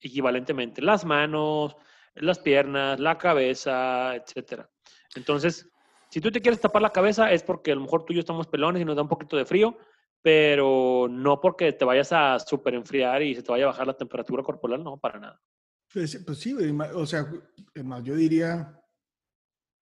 [0.00, 0.80] equivalentemente.
[0.82, 1.74] Las manos,
[2.14, 4.70] las piernas, la cabeza, etcétera.
[5.16, 5.68] Entonces,
[6.10, 8.20] si tú te quieres tapar la cabeza es porque a lo mejor tú y yo
[8.20, 9.76] estamos pelones y nos da un poquito de frío,
[10.22, 13.96] pero no porque te vayas a super enfriar y se te vaya a bajar la
[13.96, 15.40] temperatura corporal, no, para nada.
[15.92, 16.54] Pues, pues sí,
[16.94, 17.30] o sea,
[18.02, 18.80] yo diría,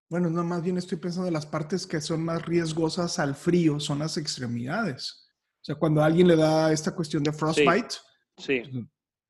[0.09, 3.79] bueno, no, más bien estoy pensando en las partes que son más riesgosas al frío,
[3.79, 5.27] son las extremidades.
[5.61, 7.95] O sea, cuando a alguien le da esta cuestión de frostbite,
[8.37, 8.61] Sí,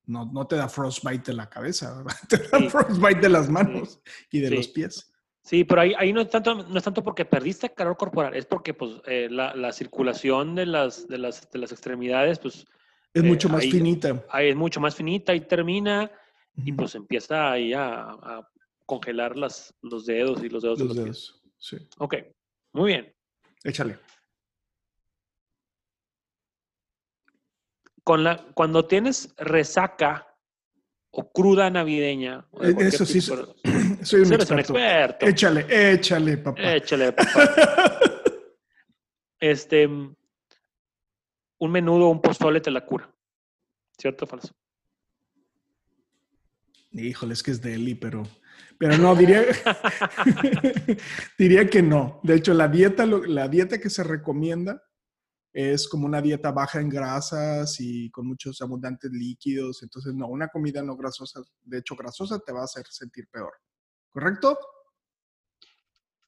[0.08, 2.70] no, no te da frostbite de la cabeza, te da Sí.
[2.70, 4.56] frostbite de las manos y de Sí.
[4.56, 5.12] los pies.
[5.46, 8.46] Sí, pero ahí, ahí no, es tanto, no es tanto porque perdiste calor corporal, es
[8.46, 12.66] porque pues, eh, la, la circulación de las, de, las, de las extremidades pues,
[13.14, 14.26] Es Eh, mucho más ahí- finita.
[14.30, 16.12] ahí es mucho más finita y termina
[16.66, 18.50] y pues empieza ahí a, a
[18.86, 21.06] congelar las, los dedos y los dedos Los de los pies.
[21.06, 21.42] dedos.
[21.58, 21.78] Sí.
[22.00, 22.16] Ok,
[22.74, 23.14] muy bien.
[23.64, 23.98] Échale.
[28.04, 30.28] Con la, cuando tienes resaca
[31.12, 32.46] o cruda navideña.
[32.52, 33.36] o Eh, eso sí, tipo
[34.06, 34.78] Soy un Eres un experto.
[34.78, 35.26] experto.
[35.26, 36.76] Échale, échale, papá.
[36.76, 38.00] Échale, papá.
[39.40, 43.12] Este, un menudo o un pozole te la cura.
[43.98, 44.54] ¿Cierto o falso?
[46.92, 48.24] Híjole, es que es deli, pero,
[48.78, 49.44] pero no, diría,
[51.38, 52.20] diría que no.
[52.24, 54.82] De hecho, la dieta, la dieta que se recomienda
[55.52, 59.82] es como una dieta baja en grasas y con muchos abundantes líquidos.
[59.82, 63.54] Entonces, no, una comida no grasosa, de hecho, grasosa te va a hacer sentir peor.
[64.16, 64.58] ¿Correcto?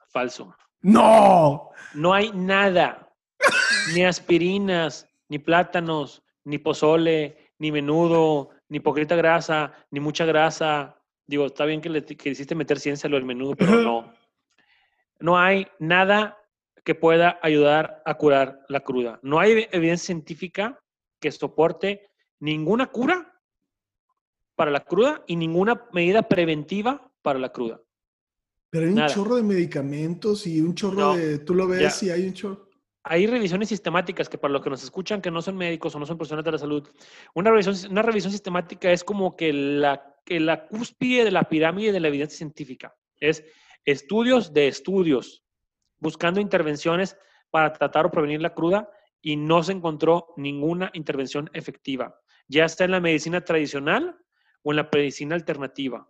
[0.10, 0.54] Falso.
[0.82, 1.70] ¡No!
[1.94, 3.10] No hay nada,
[3.96, 11.02] ni aspirinas, ni plátanos, ni pozole, ni menudo, ni poquita grasa, ni mucha grasa.
[11.26, 14.14] Digo, está bien que le que hiciste meter ciencia a lo del menudo, pero no.
[15.20, 16.38] No hay nada
[16.84, 19.18] que pueda ayudar a curar la cruda.
[19.24, 20.78] No hay ev- evidencia científica
[21.22, 22.10] que soporte
[22.42, 23.34] ninguna cura
[24.58, 27.82] para la cruda y ninguna medida preventiva para la cruda.
[28.70, 29.10] Pero hay un Nada.
[29.14, 31.40] chorro de medicamentos y un chorro No, de...
[31.40, 32.08] Tú lo ves ya.
[32.08, 32.70] y hay un chorro...
[33.04, 36.06] hay revisiones sistemáticas que para los que nos escuchan que no son médicos o no
[36.06, 36.88] son profesionales de la salud,
[37.34, 41.92] una revisión, una revisión sistemática es como que la, que la cúspide de la pirámide
[41.94, 42.94] de la evidencia científica.
[43.20, 43.44] Es
[43.86, 45.44] estudios de estudios,
[46.00, 47.18] buscando intervenciones
[47.50, 48.90] para tratar o prevenir la cruda
[49.22, 54.18] y no se encontró ninguna intervención efectiva, ya sea en la medicina tradicional
[54.62, 56.08] o en la medicina alternativa.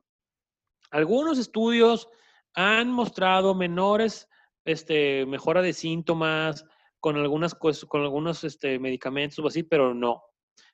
[0.92, 2.08] Algunos estudios
[2.54, 4.28] han mostrado menores
[4.66, 6.66] este, mejora de síntomas
[7.00, 10.24] con, algunas, con algunos este, medicamentos o así, pero no.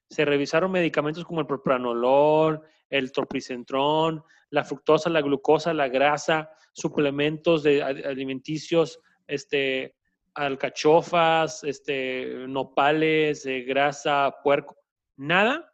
[0.09, 7.63] Se revisaron medicamentos como el propranolol, el tropicentrón, la fructosa, la glucosa, la grasa, suplementos
[7.63, 9.95] de alimenticios, este,
[10.35, 14.77] alcachofas, este, nopales, eh, grasa, puerco.
[15.17, 15.73] Nada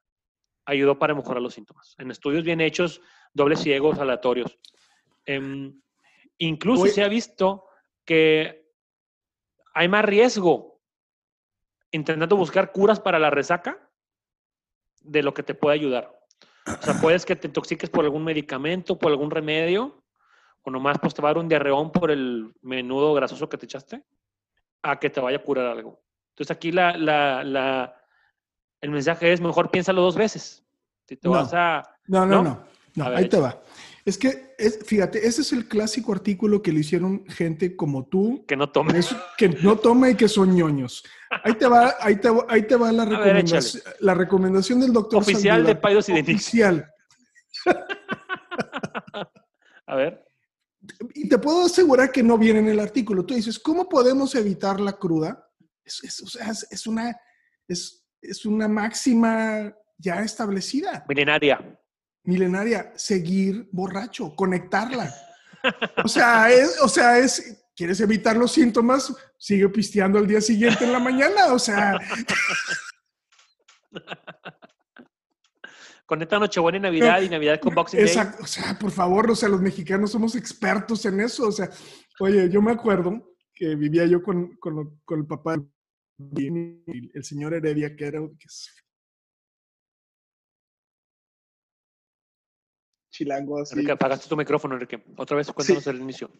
[0.65, 1.95] ayudó para mejorar los síntomas.
[1.97, 3.01] En estudios bien hechos,
[3.33, 4.57] dobles ciegos, aleatorios.
[5.25, 5.79] Em,
[6.37, 7.65] incluso se ha visto
[8.05, 8.67] que
[9.73, 10.81] hay más riesgo
[11.91, 13.89] intentando buscar curas para la resaca
[15.01, 16.15] de lo que te puede ayudar.
[16.65, 20.03] O sea, puedes que te intoxiques por algún medicamento, por algún remedio,
[20.61, 23.65] o nomás pues te va a dar un diarreón por el menudo grasoso que te
[23.65, 24.03] echaste,
[24.83, 26.01] a que te vaya a curar algo.
[26.31, 27.95] Entonces aquí la, la, la,
[28.81, 30.63] el mensaje es mejor piénsalo dos veces.
[31.07, 31.33] Si te No.
[31.35, 31.83] vas a...
[32.07, 32.43] No, no, ¿No?
[32.43, 32.63] no.
[33.05, 33.61] No, ver, ahí te va.
[34.05, 38.43] Es que, es, fíjate, ese es el clásico artículo que le hicieron gente como tú,
[38.47, 38.95] Que no tomes.
[39.11, 41.03] es- que no toma y que son ñoños.
[41.43, 44.93] Ahí te va, ahí te, va- ahí te va la, ver, recomendación, la recomendación del
[44.93, 46.21] doctor Oficial de Paidos y de.
[46.21, 46.89] Oficial.
[49.85, 50.25] A ver.
[51.13, 53.25] Y te puedo asegurar que no viene en el artículo.
[53.25, 55.45] Tú dices, ¿cómo podemos evitar la cruda?
[55.83, 57.15] Es, es- o sea, es- es una,
[57.67, 61.05] es, es una máxima ya establecida.
[61.07, 61.79] Milenaria.
[62.23, 65.13] Milenaria, seguir borracho, conectarla.
[66.05, 69.13] O sea, es, o sea, es, ¿quieres evitar los síntomas?
[69.37, 71.53] Sigue pisteando al día siguiente en la mañana.
[71.53, 71.99] O sea,
[76.05, 78.15] Conecta Nochebuena y Navidad y Navidad con Boxing Day.
[78.39, 81.49] o sea, por favor, o sea, los mexicanos somos expertos en eso.
[81.49, 81.69] O sea,
[82.21, 85.61] oye, yo me acuerdo que vivía yo con, con el papá,
[86.35, 86.47] y
[87.13, 88.73] el señor Heredia, que era que es
[93.19, 93.73] chilango así.
[93.73, 95.03] Enrique, apagaste tu micrófono, Enrique.
[95.17, 96.31] Otra vez, cuéntanos el inicio.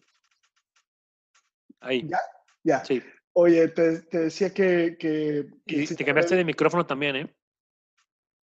[1.80, 2.08] Ahí.
[2.08, 2.18] Ya,
[2.64, 2.84] Ya.
[2.84, 3.02] Sí.
[3.32, 4.96] Oye, te, te decía que...
[4.98, 7.36] que, que Y el te cambiaste de micrófono también, ¿eh?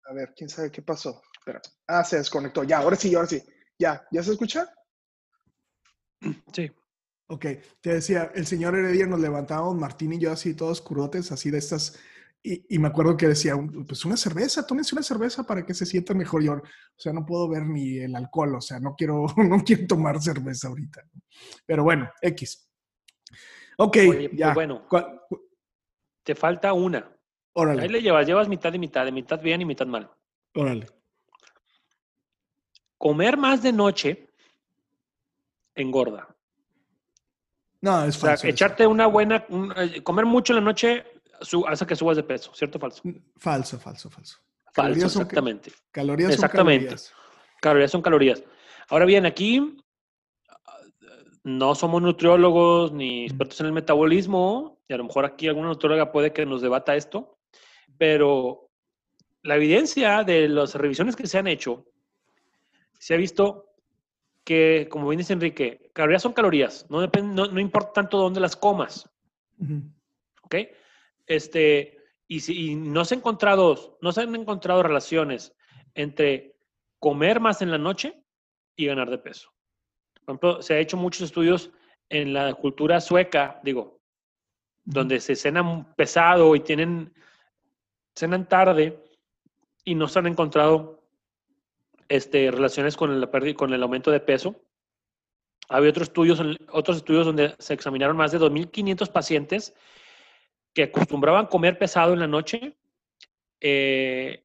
[0.05, 1.21] A ver, quién sabe qué pasó.
[1.39, 1.61] Espera.
[1.87, 2.63] Ah, se desconectó.
[2.63, 3.43] Ya, ahora sí, ahora sí.
[3.79, 4.73] Ya, ¿ya se escucha?
[6.53, 6.71] Sí.
[7.29, 7.47] Ok,
[7.81, 11.59] te decía, el señor Heredia nos levantábamos, Martín y yo así, todos curotes, así de
[11.59, 11.99] estas,
[12.53, 13.55] y, y me acuerdo que decía,
[13.87, 16.43] pues una cerveza, tómense una cerveza para que se sienta mejor.
[16.43, 16.63] Yo, o
[16.97, 20.69] sea, no puedo ver ni el alcohol, o sea, no quiero, no quiero tomar cerveza
[20.69, 21.03] ahorita.
[21.67, 22.69] Pero bueno, X.
[23.79, 24.55] Ok, Oye, pues ya.
[24.55, 24.87] bueno.
[24.89, 25.43] ¿Cuál- cu-
[26.23, 27.11] Te falta una.
[27.55, 30.11] Órale, Ahí le llevas, llevas mitad y mitad, de mitad bien y mitad mal.
[30.55, 30.87] órale.
[32.99, 34.31] Comer más de noche
[35.75, 36.35] engorda.
[37.83, 38.47] No, es O sea, falso.
[38.47, 38.55] eso.
[38.55, 41.05] echarte una buena, un- eh, comer mucho en la noche
[41.41, 43.03] su- hace que subas de peso, ¿cierto o falso?
[43.37, 44.39] Falso, falso, falso.
[44.73, 45.73] Falso, Calorías son ca- exactamente.
[45.91, 46.99] Calorías Exactamente.
[46.99, 47.15] son calorías.
[47.61, 48.45] Calorías son calorías.
[48.89, 49.77] Ahora bien, aquí
[51.45, 56.11] no somos nutriólogos ni expertos en el metabolismo, y a lo mejor aquí alguna nutrióloga
[56.13, 57.39] puede que nos debata esto,
[57.99, 58.69] pero
[59.43, 61.87] la evidencia de las revisiones que se han hecho,
[62.99, 63.75] se ha visto
[64.45, 68.41] que, como bien dice Enrique, calorías son calorías, no, depende, no, no importa tanto dónde
[68.41, 69.09] las comas,
[69.59, 69.83] Ujú.
[70.43, 70.55] ¿ok?
[71.27, 75.55] Este, y, si, y no se, ha encontrado, no se han encontrado relaciones
[75.95, 76.57] entre
[76.99, 78.23] comer más en la noche
[78.77, 79.51] y ganar de peso.
[80.15, 81.71] Por ejemplo, se ha hecho muchos estudios
[82.09, 84.01] en la cultura sueca, digo,
[84.85, 87.13] donde se cenan pesado y tienen,
[88.15, 89.03] cenan tarde
[89.85, 91.03] y no se han encontrado
[92.09, 94.57] este, relaciones con el, con el aumento de peso.
[95.69, 99.75] Había otros estudios, otros estudios donde se examinaron más de 2.500 pacientes
[100.77, 102.77] que acostumbraban comer pesado en la noche
[103.63, 104.45] eh,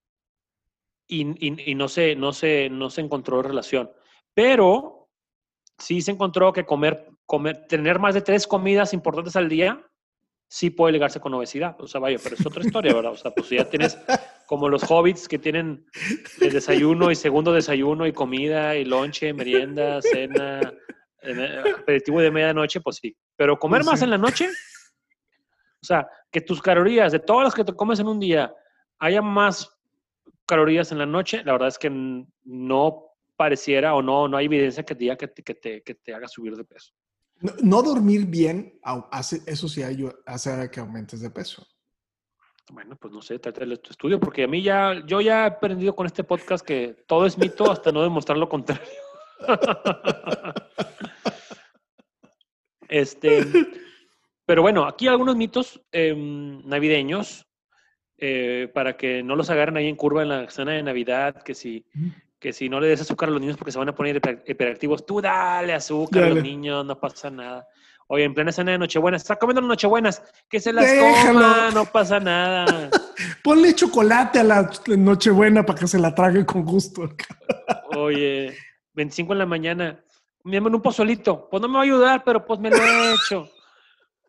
[1.05, 3.91] y, y- y no, se, no, se, no se encontró relación.
[4.33, 5.09] Pero
[5.77, 9.85] sí se encontró que comer, comer, tener más de tres comidas importantes al día
[10.47, 11.75] sí puede ligarse con obesidad.
[11.81, 13.11] O sea, vaya, pero es otra historia, ¿verdad?
[13.11, 13.97] O sea, pues ya tienes
[14.47, 15.85] como los hobbits que tienen
[16.39, 20.73] el desayuno y segundo desayuno y comida y lonche, merienda, cena,
[21.23, 23.17] eh, aperitivo de medianoche, pues sí.
[23.35, 24.49] Pero comer Pues más en la noche,
[25.81, 28.53] o sea, que tus calorías de todas las que te comes en un día
[28.99, 29.75] haya más
[30.45, 31.89] calorías en la noche, la verdad es que
[32.43, 35.95] no pareciera o no, no hay evidencia que te diga que te, que te, que
[35.95, 36.93] te haga subir de peso.
[37.39, 39.81] No, no dormir bien hace, eso sí
[40.25, 41.65] hace que aumentes de peso.
[42.71, 45.47] Bueno, pues no sé, trata de tu estudio, porque a mí ya, yo ya he
[45.47, 48.87] aprendido con este podcast que todo es mito hasta no demostrar lo contrario.
[52.87, 53.41] este,
[54.51, 57.47] pero bueno, aquí algunos mitos em, navideños
[58.17, 61.55] eh, para que no los agarren ahí en curva en la cena de Navidad, que
[61.55, 61.85] si,
[62.37, 64.43] que si no le des azúcar a los niños porque se van a poner hiper-
[64.45, 67.65] hiperactivos, tú dale azúcar a los niños, no pasa nada.
[68.07, 71.39] Oye, en plena cena de Nochebuena, está comiendo Nochebuenas, que se las Déjalo.
[71.39, 72.89] coma, no pasa nada.
[73.45, 77.07] Ponle chocolate a la Nochebuena para que se la trague con gusto.
[77.95, 78.53] Oye,
[78.95, 80.03] 25 en la mañana,
[80.43, 81.47] me llaman un pozolito.
[81.49, 83.49] Pues no me va a ayudar, pero pues me lo he hecho.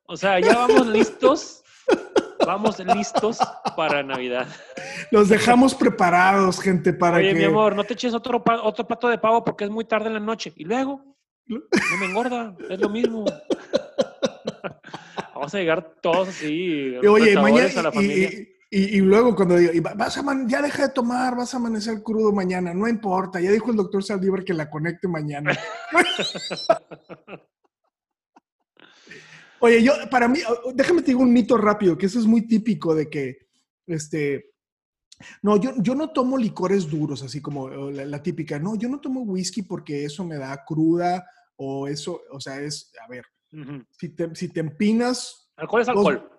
[0.07, 1.62] O sea, ya vamos listos.
[2.45, 3.38] Vamos listos
[3.77, 4.49] para Navidad.
[5.12, 7.38] Los dejamos preparados, gente, para Oye, que...
[7.38, 10.15] mi amor, no te eches otro, otro plato de pavo porque es muy tarde en
[10.15, 10.53] la noche.
[10.57, 11.61] Y luego, no
[12.01, 13.25] me engorda, es lo mismo.
[15.35, 18.29] Vamos a llegar todos así, Y, Oye, mañana, a la y, familia.
[18.31, 21.37] y- Y, y luego cuando digo, y va- vas a aman- ya deja de tomar,
[21.37, 25.07] vas a amanecer crudo mañana, no importa, ya dijo el doctor Saldívar que la conecte
[25.09, 25.53] mañana.
[29.64, 30.40] Oye, yo, para mí,
[30.75, 33.46] déjame te digo un mito rápido, que eso es muy típico de que,
[33.87, 34.55] este,
[35.40, 39.01] no, yo, yo no tomo licores duros, así como la, la típica, no, yo no
[39.01, 43.25] tomo whisky porque eso me da cruda o eso, o sea, es, a ver,
[43.92, 46.31] si te, si te empinas, Alcohol es alcohol.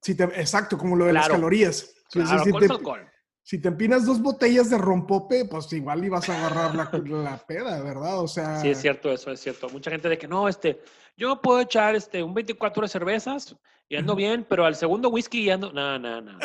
[0.00, 1.92] si te, exacto, como lo de las calorías.
[2.12, 3.10] Claro, si, alcohol es alcohol.
[3.48, 6.90] Si te empinas dos botellas de rompope, pues igual ibas a agarrar la,
[7.22, 8.20] la peda, ¿verdad?
[8.20, 9.70] O sea, Sí, es cierto, eso es cierto.
[9.70, 10.82] Mucha gente de que no, este,
[11.16, 13.56] yo puedo echar este, un 24 de cervezas
[13.88, 15.72] y ando bien, pero al segundo whisky ya ando.
[15.72, 16.36] No, no, no.
[16.36, 16.40] O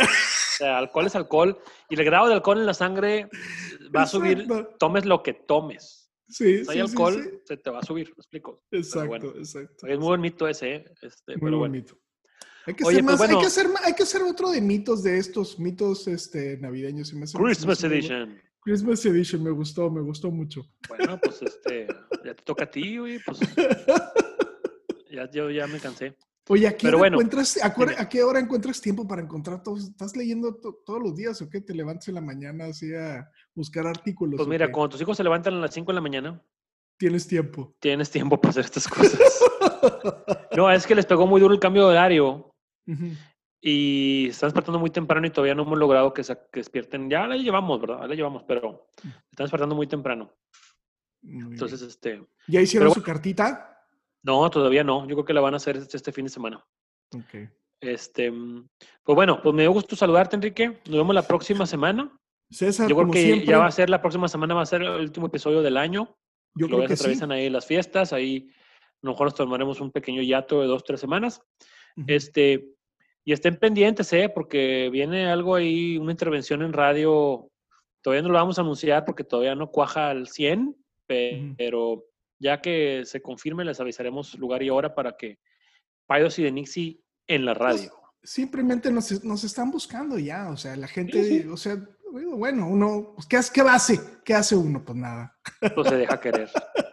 [0.58, 3.28] sea, alcohol es alcohol y el grado de alcohol en la sangre
[3.94, 4.76] va a subir, Exacto.
[4.80, 6.10] tomes lo que tomes.
[6.30, 7.40] Sí, Si hay sí, sí, alcohol, sí.
[7.44, 8.64] se te va a subir, ¿me explico?
[8.72, 9.88] Exacto, bueno, exacto.
[9.88, 10.86] es muy buen mito ese, ¿eh?
[11.02, 11.84] Este, Muy pero bueno.
[12.66, 14.62] Hay que, Oye, hacer pues más, hay, que hacer, ma- hay que hacer otro de
[14.62, 17.10] mitos de estos, mitos este, navideños.
[17.10, 18.42] se me hace- Christmas Edition.
[18.62, 20.66] Christmas Edition, me gustó, me gustó mucho.
[20.88, 21.88] Bueno, pues este,
[22.24, 23.40] ya te toca a ti, güey, pues
[25.12, 26.16] ya, yo ya me cansé.
[26.50, 29.64] Oye, ¿a qué, Pero hora bueno, encuentras, a, a qué hora encuentras tiempo para encontrar
[29.64, 29.84] todos?
[29.90, 31.62] ¿Estás leyendo to- todos los días o qué?
[31.62, 34.38] ¿Te levantas en la mañana así a buscar artículos?
[34.38, 36.42] Pues mira, cuando tus hijos se levantan a las 5 de la mañana,
[36.98, 37.76] Tienes tiempo.
[37.80, 39.20] tienes tiempo para hacer estas cosas.
[40.56, 42.53] No, es que les pegó muy duro el cambio de horario
[42.86, 43.08] Ujú.
[43.62, 47.10] y están despertando muy temprano y todavía no hemos logrado que, se, que despierten.
[47.10, 48.02] Ya la llevamos, ¿verdad?
[48.02, 48.90] Ya la llevamos, pero
[49.32, 50.34] están despertando muy temprano.
[51.22, 51.90] Muy Entonces, bien.
[51.90, 53.70] este, ¿Ya hicieron pero su cartita?
[54.24, 55.08] no, todavía no.
[55.08, 56.66] Yo creo que la van a hacer este, este fin de semana.
[57.16, 57.50] Ok.
[57.80, 58.68] Este, mm,
[59.04, 60.82] pues bueno, pues me dio gusto saludarte, Enrique.
[60.86, 62.12] Nos vemos la próxima semana.
[62.50, 64.66] César, Yo creo como que siempre, ya va a ser la próxima semana, va a
[64.66, 66.16] ser el último episodio del año.
[66.56, 67.02] yo creo que se sí.
[67.04, 70.84] atraviesan ahí las fiestas, ahí a lo mejor nos tomaremos un pequeño hiato de dos,
[70.84, 71.42] tres semanas.
[72.08, 72.70] Este,
[73.26, 74.30] y estén pendientes, ¿eh?
[74.34, 77.50] Porque viene algo ahí, una intervención en radio.
[78.02, 80.76] Todavía no lo vamos a anunciar porque todavía no cuaja al 100,
[81.08, 81.56] pe- Ujú.
[81.58, 82.06] pero
[82.40, 85.40] ya que se confirme, les avisaremos lugar y hora para que
[86.06, 87.92] Paidos y de Nixie en la radio.
[88.22, 91.48] Simplemente nos, nos están buscando ya, o sea, la gente, Sí, sí.
[91.48, 91.78] o sea,
[92.12, 94.00] bueno, uno, pues, ¿qué, hace- ¿qué hace?
[94.26, 94.84] ¿Qué hace uno?
[94.84, 95.38] Pues nada.
[95.76, 96.50] No se deja querer.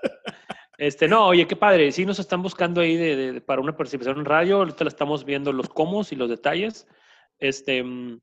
[0.81, 1.93] Este, no, oye, qué padre.
[1.93, 4.57] Sí nos están buscando ahí de, de- para una participación en radio.
[4.57, 6.87] Ahorita la estamos viendo los cómo y los detalles.
[7.39, 8.19] Este, mm,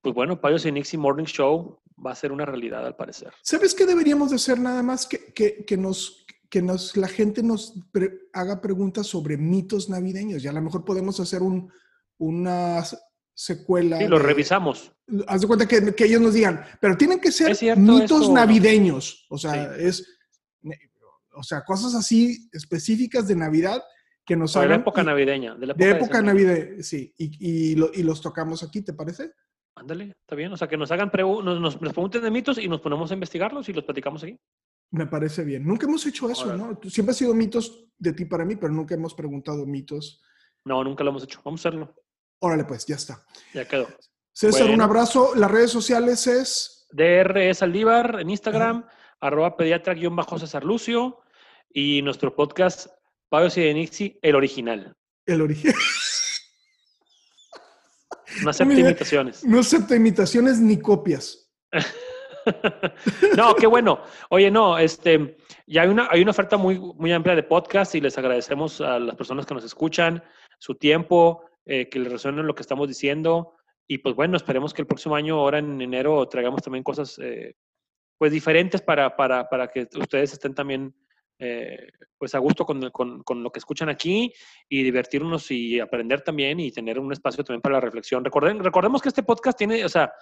[0.00, 3.32] pues bueno, Payos y Nixie Morning Show va a ser una realidad al parecer.
[3.42, 5.04] ¿Sabes qué deberíamos de hacer nada más?
[5.06, 10.44] Que, que, que nos, que nos, la gente nos pre- haga preguntas sobre mitos navideños
[10.44, 11.72] y a lo mejor podemos hacer un,
[12.18, 12.84] una
[13.34, 13.98] secuela.
[13.98, 14.92] Sí, lo de- revisamos.
[15.26, 18.20] Haz de cuenta que, que ellos nos digan, pero tienen que ser ¿Es cierto mitos
[18.22, 19.26] esto navideños.
[19.28, 20.13] O sea, es,
[21.34, 23.82] o sea, cosas así específicas de Navidad
[24.24, 25.54] que nos O de la época y- navideña.
[25.54, 27.14] De la época, de época navideña, sí.
[27.18, 29.32] Y, y, lo- y los tocamos aquí, ¿te parece?
[29.76, 30.52] Ándale, está bien.
[30.52, 33.14] O sea, que nos hagan nos, nos, nos pregunten de mitos y nos ponemos a
[33.14, 34.38] investigarlos y los platicamos aquí.
[34.92, 35.66] Me parece bien.
[35.66, 36.56] Nunca hemos hecho eso.
[36.56, 36.78] ¿no?
[36.88, 40.22] Siempre ha sido mitos de ti para mí, pero nunca hemos preguntado mitos.
[40.64, 41.40] No, nunca lo hemos hecho.
[41.44, 41.94] Vamos a hacerlo.
[42.38, 43.20] Órale, pues, ya está.
[43.52, 43.88] Ya quedó.
[44.32, 44.84] César, un Bueno.
[44.84, 45.34] abrazo.
[45.34, 46.86] Las redes sociales es.
[46.92, 48.86] DR Saldívar en Instagram,
[49.20, 51.18] arroba pediatra-césar Lucio
[51.74, 52.86] y nuestro podcast
[53.30, 54.94] de Nixie, el original.
[55.26, 55.74] El origen.
[58.42, 59.44] No acepta imitaciones.
[59.44, 61.52] No acepta imitaciones ni copias.
[63.36, 64.02] no, qué bueno.
[64.30, 68.00] Oye, no, este, ya hay una, hay una oferta muy, muy amplia de podcast y
[68.00, 70.22] les agradecemos a las personas que nos escuchan
[70.58, 73.56] su tiempo, eh, que les resuene lo que estamos diciendo.
[73.88, 77.56] Y pues bueno, esperemos que el próximo año, ahora en enero, traigamos también cosas eh,
[78.16, 80.94] pues diferentes para, para, para que ustedes estén también
[81.38, 84.32] eh, pues a gusto con, con, con lo que escuchan aquí
[84.68, 88.24] y divertirnos y aprender también y tener un espacio también para la reflexión.
[88.24, 90.12] Recorden, recordemos que este podcast tiene, o sea,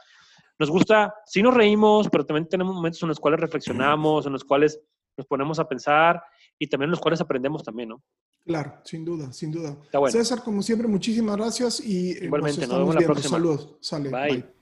[0.58, 4.44] nos gusta, sí nos reímos, pero también tenemos momentos en los cuales reflexionamos, en los
[4.44, 4.80] cuales
[5.16, 6.22] nos ponemos a pensar
[6.58, 8.02] y también en los cuales aprendemos también, ¿no?
[8.44, 9.76] Claro, sin duda, sin duda.
[9.84, 10.12] Está bueno.
[10.12, 13.12] César, como siempre, muchísimas gracias y eh, Igualmente, nos nos vemos la viendo.
[13.14, 13.36] próxima.
[13.36, 13.76] Saludos.
[13.80, 14.10] Sale.
[14.10, 14.28] Bye.
[14.28, 14.61] bye.